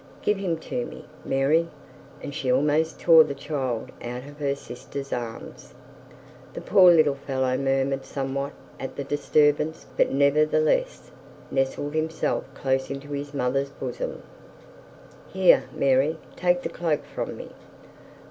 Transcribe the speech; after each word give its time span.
'Give 0.23 0.37
him 0.37 0.57
to 0.61 0.83
me, 0.83 1.05
Mary,'and 1.23 2.33
she 2.33 2.51
almost 2.51 2.99
tore 2.99 3.23
the 3.23 3.35
child 3.35 3.91
out 4.01 4.25
of 4.25 4.39
her 4.39 4.55
sister's 4.55 5.13
arms. 5.13 5.75
The 6.55 6.59
poor 6.61 6.91
little 6.91 7.13
fellow 7.13 7.55
murmured 7.55 8.03
somewhat 8.03 8.53
at 8.79 8.95
the 8.95 9.03
disturbance, 9.03 9.85
but 9.97 10.09
nevertheless 10.09 11.11
nestled 11.51 11.93
himself 11.93 12.51
close 12.55 12.89
into 12.89 13.09
his 13.11 13.31
mother's 13.35 13.69
bosom. 13.69 14.23
'Here, 15.27 15.65
Mary, 15.71 16.17
take 16.35 16.63
the 16.63 16.69
cloak 16.69 17.05
from 17.05 17.37
me. 17.37 17.51